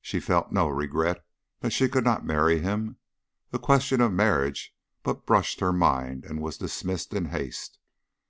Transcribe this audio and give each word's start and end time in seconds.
She 0.00 0.20
felt 0.20 0.52
no 0.52 0.68
regret 0.68 1.26
that 1.62 1.72
she 1.72 1.88
could 1.88 2.04
not 2.04 2.24
marry 2.24 2.60
him; 2.60 2.96
the 3.50 3.58
question 3.58 4.00
of 4.00 4.12
marriage 4.12 4.72
but 5.02 5.26
brushed 5.26 5.58
her 5.58 5.72
mind 5.72 6.24
and 6.24 6.40
was 6.40 6.58
dismissed 6.58 7.12
in 7.12 7.24
haste. 7.24 7.80